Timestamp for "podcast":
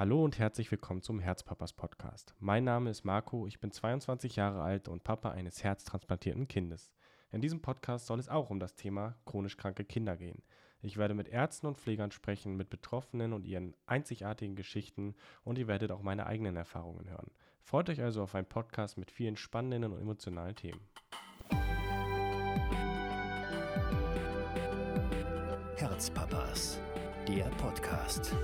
1.74-2.34, 7.60-8.06, 18.48-18.96, 27.58-28.34